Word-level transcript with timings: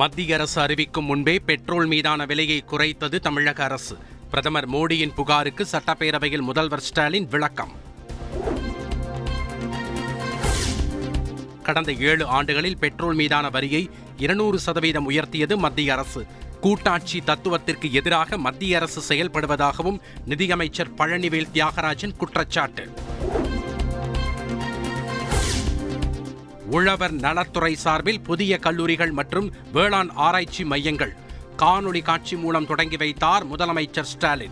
மத்திய 0.00 0.34
அரசு 0.34 0.60
அறிவிக்கும் 0.60 1.04
முன்பே 1.04 1.38
பெட்ரோல் 1.38 1.86
மீதான 1.86 2.24
விலையை 2.24 2.64
குறைத்தது 2.70 3.18
தமிழக 3.18 3.64
அரசு. 3.64 3.98
பிரதமர் 4.30 4.68
மோடியின் 4.70 5.14
புகாருக்கு 5.14 5.66
சட்டப்பேரவையில் 5.72 6.40
முதல்வர் 6.40 6.80
ஸ்டாலின் 6.80 7.28
விளக்கம். 7.28 7.72
கடந்த 11.62 11.92
ஏழு 11.92 12.26
ஆண்டுகளில் 12.26 12.78
பெட்ரோல் 12.78 13.14
மீதான 13.14 13.50
வரியை 13.50 13.90
இருநூறு 14.16 14.58
சதவீதம் 14.58 15.10
உயர்த்தியது 15.10 15.56
மத்திய 15.56 15.92
அரசு. 15.92 16.26
கூட்டாட்சி 16.60 17.20
தத்துவத்திற்கு 17.20 17.92
எதிராக 17.92 18.38
மத்திய 18.38 18.76
அரசு 18.76 19.14
செயல்படுவதாகவும் 19.14 20.00
நிதியமைச்சர் 20.26 20.94
பழனிவேல் 20.94 21.50
தியாகராஜன் 21.54 22.16
குற்றச்சாட்டு. 22.16 22.88
உழவர் 26.70 27.12
நலத்துறை 27.12 27.74
சார்பில் 27.74 28.20
புதிய 28.20 28.58
கல்லூரிகள் 28.58 29.10
மற்றும் 29.10 29.52
வேளாண் 29.72 30.10
ஆராய்ச்சி 30.14 30.64
மையங்கள். 30.64 31.14
காணொளி 31.58 32.02
காட்சி 32.02 32.36
மூலம் 32.36 32.66
தொடங்கி 32.66 32.96
வைத்தார் 32.96 33.46
முதலமைச்சர் 33.46 34.10
ஸ்டாலின். 34.12 34.50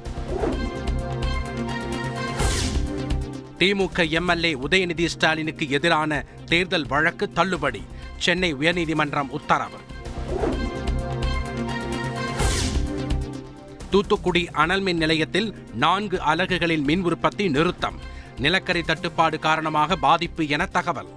திமுக 3.59 4.11
எம்எல்ஏ 4.11 4.55
உதயநிதி 4.55 5.07
ஸ்டாலினுக்கு 5.07 5.71
எதிரான 5.71 6.25
தேர்தல் 6.47 6.87
வழக்கு 6.87 7.33
தள்ளுபடி. 7.33 7.83
சென்னை 8.19 8.55
உயர்நீதிமன்றம் 8.55 9.29
உத்தரவு. 9.29 9.77
தூத்துக்குடி 13.91 14.51
அனல் 14.51 14.81
மின் 14.81 14.97
நிலையத்தில் 14.97 15.55
நான்கு 15.75 16.21
அலகுகளில் 16.21 16.83
மின் 16.83 17.03
உற்பத்தி 17.03 17.49
நிறுத்தம். 17.49 17.99
நிலக்கரி 18.39 18.83
தட்டுப்பாடு 18.83 19.39
காரணமாக 19.39 19.97
பாதிப்பு 19.97 20.49
என 20.49 20.67
தகவல். 20.67 21.09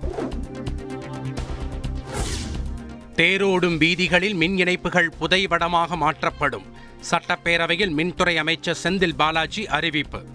தேரோடும் 3.22 3.78
வீதிகளில் 3.78 4.34
மின் 4.34 4.58
இணைப்புகள் 4.58 5.12
புதைவடமாக 5.20 5.96
மாற்றப்படும். 5.96 6.64
சட்டப்பேரவையில் 7.12 7.94
மின்துறை 7.94 8.36
அமைச்சர் 8.36 8.78
செந்தில் 8.84 9.16
பாலாஜி 9.16 9.68
அறிவிப்பு. 9.68 10.26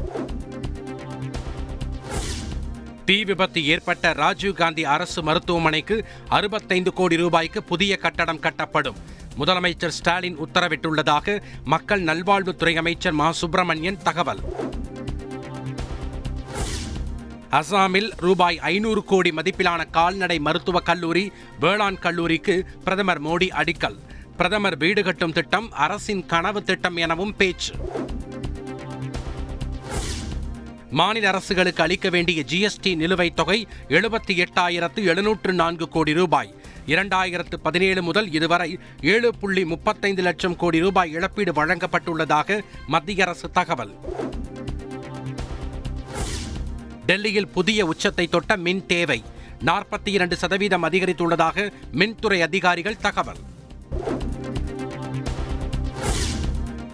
தீ 3.05 3.25
விபத்து 3.25 3.67
ஏற்பட்ட 3.67 4.13
ராஜீவ்காந்தி 4.13 4.83
அரசு 4.83 5.23
மருத்துவமனைக்கு 5.23 6.07
அறுபத்தைந்து 6.29 6.93
கோடி 6.93 7.17
ரூபாய்க்கு 7.17 7.63
புதிய 7.63 7.97
கட்டடம் 7.97 8.41
கட்டப்படும். 8.41 8.95
முதலமைச்சர் 9.39 9.89
ஸ்டாலின் 9.89 10.39
உத்தரவிட்டுள்ளதாக 10.39 11.43
மக்கள் 11.65 12.03
நல்வாழ்வுத்துறை 12.03 12.75
அமைச்சர் 12.75 13.13
மா. 13.13 13.33
சுப்பிரமணியன் 13.33 14.03
தகவல். 14.03 14.66
அசாமில் 17.51 18.11
ரூபாய் 18.17 18.59
ஐநூறு 18.59 19.05
கோடி 19.05 19.31
மதிப்பிலான 19.31 19.91
கால்நடை 19.91 20.39
மருத்துவக் 20.39 20.85
கல்லூரி 20.85 21.33
வேளாண் 21.61 21.99
கல்லூரிக்கு 21.99 22.67
பிரதமர் 22.85 23.23
மோடி 23.23 23.49
அடிக்கல். 23.51 23.97
பிரதமர் 24.37 24.77
வீடு 24.77 25.03
கட்டும் 25.03 25.33
திட்டம் 25.33 25.73
அரசின் 25.73 26.27
கனவு 26.27 26.63
திட்டம் 26.63 26.97
எனவும் 26.97 27.37
பேச்சு. 27.37 27.75
மாநில 30.91 31.29
அரசுகளுக்கு 31.29 31.83
அளிக்க 31.83 32.09
வேண்டிய 32.09 32.45
ஜிஎஸ்டி 32.49 32.97
நிலுவைத் 32.97 33.35
தொகை 33.35 33.67
எழுபத்தி 33.89 34.47
எட்டாயிரத்து 34.47 35.05
எழுநூற்று 35.05 35.53
நான்கு 35.53 35.89
கோடி 35.89 36.13
ரூபாய். 36.13 36.55
இரண்டாயிரத்து 36.87 37.57
பதினேழு 37.63 38.03
முதல் 38.03 38.33
இதுவரை 38.33 38.79
ஏழு 39.01 39.35
புள்ளி 39.35 39.65
முப்பத்தைந்து 39.65 40.23
லட்சம் 40.23 40.57
கோடி 40.57 40.79
ரூபாய் 40.79 41.13
இழப்பீடு 41.13 41.53
வழங்கப்பட்டுள்ளதாக 41.53 42.63
மத்திய 42.87 43.25
அரசு 43.25 43.51
தகவல். 43.51 43.95
டெல்லியில் 47.07 47.49
புதிய 47.49 47.87
உச்சத்தை 47.87 48.27
தொட்ட 48.27 48.57
மின் 48.57 48.87
தேவை. 48.87 49.25
நாற்பத்தி 49.65 50.09
இரண்டு 50.09 50.37
சதவீதம் 50.37 50.85
அதிகரித்துள்ளதாக 50.85 51.73
மின்துறை 51.93 52.41
அதிகாரிகள் 52.41 52.97
தகவல். 52.97 53.37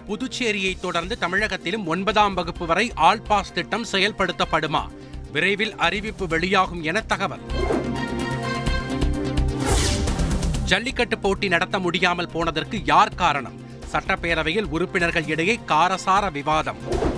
புதுச்சேரியை 0.07 0.79
தொடர்ந்து 0.79 1.17
தமிழகத்திலும் 1.21 1.85
ஒன்பதாம் 1.85 2.33
வகுப்பு 2.33 2.65
வரை 2.65 2.91
ஆல் 2.95 3.21
பாஸ் 3.21 3.53
திட்டம் 3.53 3.85
செயல்படுத்தப்படுமா? 3.91 4.87
விரைவில் 5.31 5.75
அறிவிப்பு 5.75 6.27
வெளியாகும் 6.27 6.83
என 6.83 7.01
தகவல். 7.01 7.41
ஜல்லிக்கட்டு 10.65 11.17
போட்டி 11.17 11.47
நடத்த 11.47 11.79
முடியாமல் 11.79 12.29
போனதற்கு 12.29 12.85
யார் 12.85 13.15
காரணம்? 13.15 13.61
சட்டப்பேரவையில் 13.91 14.69
உறுப்பினர்கள் 14.69 15.27
இடையே 15.27 15.59
காரசார 15.67 16.31
விவாதம். 16.31 17.11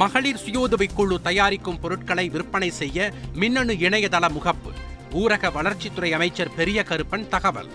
மகளிர் 0.00 0.40
சுயோதவிக் 0.44 0.94
குழு 0.94 1.20
தயாரிக்கும் 1.20 1.80
பொருட்களை 1.80 2.28
விற்பனை 2.28 2.70
செய்ய 2.70 3.12
மின்னணு 3.34 3.72
இணையதள 3.72 4.28
முகப்பு. 4.28 4.70
ஊரக 5.12 5.50
வளர்ச்சித்துறை 5.50 6.10
அமைச்சர் 6.10 6.54
பெரிய 6.54 6.84
கருப்பன் 6.88 7.28
தகவல். 7.28 7.68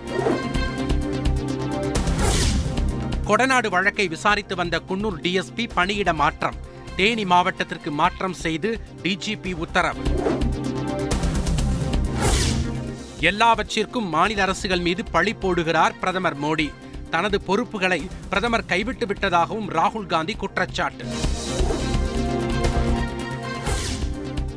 கொடநாடு 3.25 3.69
வழக்கை 3.69 4.07
விசாரித்து 4.07 4.55
வந்த 4.55 4.81
குன்னூர் 4.89 5.19
டிஎஸ்பி 5.21 5.69
பணியிட 5.73 6.13
மாற்றம். 6.13 6.55
தேனி 6.95 7.25
மாவட்டத்திற்கு 7.25 7.91
மாற்றம் 7.91 8.33
செய்து 8.33 8.79
டிஜிபி 9.03 9.53
உத்தரவு. 9.53 10.01
எல்லாவற்றிற்கும் 13.19 14.09
மாநில 14.09 14.41
அரசுகள் 14.41 14.79
மீது 14.79 15.03
பழி 15.03 15.35
போடுகிறார் 15.41 15.99
பிரதமர் 15.99 16.41
மோடி. 16.41 16.71
தனது 17.09 17.41
பொறுப்புகளை 17.41 18.07
பிரதமர் 18.29 18.65
கைவிட்டு 18.65 19.05
விட்டதாகவும் 19.05 19.69
ராகுல் 19.69 20.05
காந்தி 20.05 20.33
குற்றச்சாட்டு. 20.33 21.05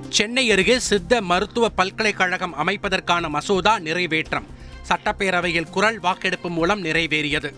சென்னை 0.09 0.51
அருகே 0.51 0.79
சித்த 0.79 1.21
மருத்துவ 1.21 1.69
பல்கலைக்கழகம் 1.69 2.55
அமைப்பதற்கான 2.55 3.29
மசோதா 3.29 3.79
நிறைவேற்றம். 3.79 4.47
சட்டப்பேரவையில் 4.89 5.71
குரல் 5.71 5.99
வாக்கெடுப்பு 5.99 6.51
மூலம் 6.51 6.85
நிறைவேறியது. 6.85 7.55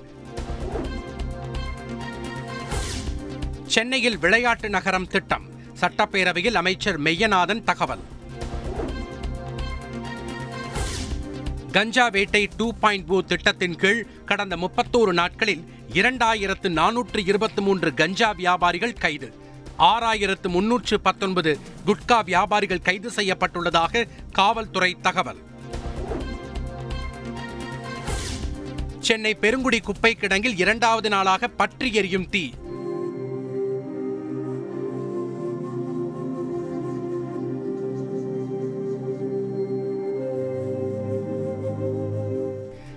சென்னையில் 3.67 4.19
விளையாட்டு 4.19 4.71
நகரம் 4.71 5.07
திட்டம். 5.07 5.45
சட்டப்பேரவையில் 5.81 6.55
அமைச்சர் 6.55 7.01
மெய்யநாதன் 7.01 7.65
தகவல். 7.65 8.05
கஞ்சா 11.73 12.09
வேட்டை 12.09 12.49
டூ 12.57 12.73
பாயிண்ட் 12.73 13.07
பூ 13.07 13.23
திட்டத்தின் 13.23 13.77
கீழ் 13.77 14.07
கடந்த 14.25 14.57
முப்பத்தோரு 14.57 15.13
நாட்களில் 15.13 15.65
இரண்டாயிரத்து 15.93 16.69
நானூற்று 16.69 17.27
இருபத்தி 17.27 17.63
மூன்று 17.63 17.95
கஞ்சா 17.95 18.33
வியாபாரிகள் 18.33 18.99
கைது. 18.99 19.49
ஆறாயிரத்து 19.89 20.49
முன்னூற்று 20.49 21.01
பத்தொன்பது 21.01 21.53
குட்கா 21.87 22.25
வியாபாரிகள் 22.25 22.83
கைது 22.83 23.11
செய்யப்பட்டுள்ளதாக 23.17 24.03
காவல்துறை 24.33 24.97
தகவல். 25.03 25.41
சென்னை 28.99 29.35
பெருங்குடி 29.35 29.81
குப்பை 29.81 30.17
கிடங்கில் 30.21 30.59
இரண்டாவது 30.59 31.09
நாளாக 31.09 31.49
பற்றி 31.49 31.93
எரியும் 31.93 32.29
தீ. 32.29 32.45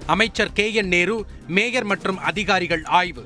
அமைச்சர் 0.06 0.54
கே 0.54 0.74
என் 0.74 0.88
நேரு 0.88 1.26
மேயர் 1.48 1.84
மற்றும் 1.84 2.20
அதிகாரிகள் 2.20 2.84
ஆய்வு. 2.84 3.24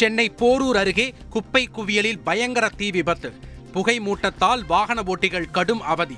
சென்னை 0.00 0.24
போரூர் 0.40 0.78
அருகே 0.82 1.04
குப்பை 1.30 1.68
குவியலில் 1.76 2.20
பயங்கர 2.24 2.68
தீ 2.76 2.90
விபத்து. 2.90 3.30
புகை 3.72 4.00
மூட்டத்தால் 4.00 4.62
வாகன 4.66 5.02
ஓட்டிகள் 5.06 5.50
கடும் 5.50 5.82
அவதி. 5.92 6.16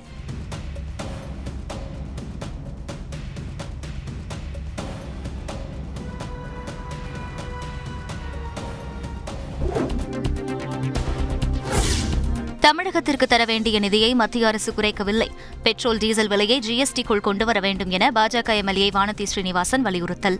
தமிழகத்திற்கு 12.59 13.27
தர 13.27 13.45
வேண்டிய 13.45 13.79
நிதியை 13.79 14.15
மத்திய 14.15 14.47
அரசு 14.47 14.73
குறைக்கவில்லை. 14.73 15.29
பெட்ரோல் 15.63 15.97
டீசல் 15.97 16.27
விலையை 16.27 16.59
ஜிஎஸ்டிக்குள் 16.67 17.25
கொண்டு 17.29 17.45
வர 17.45 17.59
வேண்டும் 17.59 17.89
என 17.89 18.11
பாஜக 18.15 18.55
எம்எல்ஏ 18.55 18.89
வானதி 18.89 19.23
ஸ்ரீனிவாசன் 19.23 19.81
வலியுறுத்தல். 19.81 20.39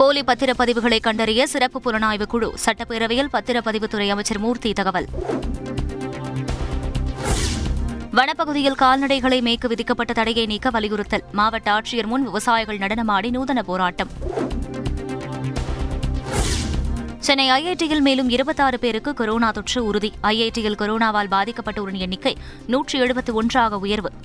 போலி 0.00 0.20
பத்திரப்பதிவுகளை 0.20 1.00
கண்டறிய 1.00 1.46
சிறப்பு 1.46 1.80
புலனாய்வு 1.84 2.26
குழு 2.26 2.54
சட்டப்பேரவையில் 2.64 3.28
பத்திரப்பதிவுத்துறை 3.32 4.08
அமைச்சர் 4.08 4.38
மூர்த்தி 4.38 4.72
தகவல். 4.72 5.06
வனப்பகுதியில் 8.12 8.76
கால்நடைகளை 8.80 9.40
மேய்க்க 9.40 9.68
விதிக்கப்பட்ட 9.68 10.12
தடையை 10.12 10.46
நீக்க 10.46 10.70
வலியுறுத்தல். 10.70 11.24
மாவட்ட 11.32 11.72
ஆட்சியர் 11.72 12.06
முன் 12.06 12.22
விவசாயிகள் 12.22 12.78
நடனமாடி 12.78 13.30
நூதன 13.30 13.62
போராட்டம். 13.62 14.08
சென்னை 17.18 17.50
ஐஐடியில் 17.50 18.00
மேலும் 18.00 18.28
இருபத்தாறு 18.28 18.78
பேருக்கு 18.78 19.14
கொரோனா 19.14 19.50
தொற்று 19.50 19.84
உறுதி. 19.84 20.12
ஐஐடியில் 20.22 20.78
கொரோனாவால் 20.78 21.30
பாதிக்கப்பட்டோரின் 21.30 21.98
எண்ணிக்கை 21.98 22.36
நூற்றி 22.66 23.00
எழுபத்தி 23.00 23.32
ஒன்றாக 23.32 23.78
உயர்வு. 23.78 24.10